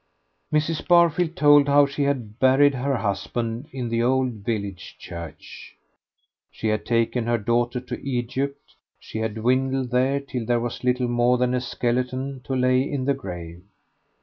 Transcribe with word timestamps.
Mrs. 0.51 0.87
Barfield 0.87 1.35
told 1.35 1.67
how 1.67 1.85
she 1.85 2.01
had 2.01 2.39
buried 2.39 2.73
her 2.73 2.97
husband 2.97 3.67
in 3.71 3.87
the 3.89 4.01
old 4.01 4.31
village 4.43 4.95
church. 4.97 5.75
She 6.49 6.69
had 6.69 6.87
taken 6.87 7.27
her 7.27 7.37
daughter 7.37 7.79
to 7.81 8.03
Egypt; 8.03 8.73
she 8.99 9.19
had 9.19 9.35
dwindled 9.35 9.91
there 9.91 10.19
till 10.19 10.47
there 10.47 10.59
was 10.59 10.83
little 10.83 11.07
more 11.07 11.37
than 11.37 11.53
a 11.53 11.61
skeleton 11.61 12.41
to 12.45 12.55
lay 12.55 12.81
in 12.81 13.05
the 13.05 13.13
grave. 13.13 13.61